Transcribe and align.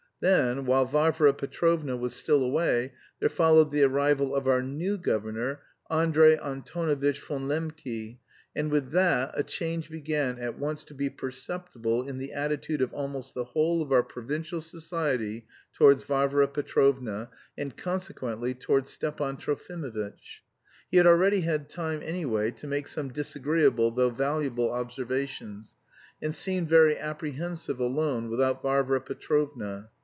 Then, 0.23 0.67
while 0.67 0.85
Varvara 0.85 1.33
Petrovna 1.33 1.97
was 1.97 2.13
still 2.13 2.43
away, 2.43 2.93
there 3.19 3.27
followed 3.27 3.71
the 3.71 3.81
arrival 3.81 4.35
of 4.35 4.47
our 4.47 4.61
new 4.61 4.99
governor, 4.99 5.61
Andrey 5.89 6.37
Antonovitch 6.37 7.19
von 7.19 7.47
Lembke, 7.47 8.19
and 8.55 8.69
with 8.69 8.91
that 8.91 9.31
a 9.33 9.41
change 9.41 9.89
began 9.89 10.37
at 10.37 10.59
once 10.59 10.83
to 10.83 10.93
be 10.93 11.09
perceptible 11.09 12.07
in 12.07 12.19
the 12.19 12.33
attitude 12.33 12.83
of 12.83 12.93
almost 12.93 13.33
the 13.33 13.45
whole 13.45 13.81
of 13.81 13.91
our 13.91 14.03
provincial 14.03 14.61
society 14.61 15.47
towards 15.73 16.03
Varvara 16.03 16.49
Petrovna, 16.49 17.31
and 17.57 17.75
consequently 17.75 18.53
towards 18.53 18.91
Stepan 18.91 19.37
Trofimovitch. 19.37 20.43
He 20.91 20.97
had 20.97 21.07
already 21.07 21.41
had 21.41 21.67
time 21.67 22.01
anyway 22.03 22.51
to 22.51 22.67
make 22.67 22.85
some 22.85 23.09
disagreeable 23.11 23.89
though 23.89 24.11
valuable 24.11 24.71
observations, 24.71 25.73
and 26.21 26.35
seemed 26.35 26.69
very 26.69 26.95
apprehensive 26.95 27.79
alone 27.79 28.29
without 28.29 28.61
Varvara 28.61 29.01
Petrovna. 29.01 29.89